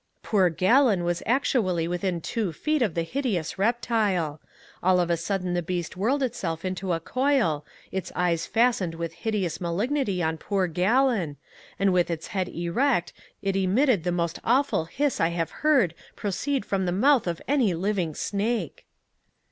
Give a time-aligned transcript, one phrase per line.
[0.23, 4.41] "Poor Gallon was actually within two feet of the hideous reptile.
[4.81, 9.13] All of a sudden the beast whirled itself into a coil, its eyes fastened with
[9.13, 11.37] hideous malignity on poor Gallon,
[11.77, 16.65] and with its head erect it emitted the most awful hiss I have heard proceed
[16.65, 18.87] from the mouth of any living snake."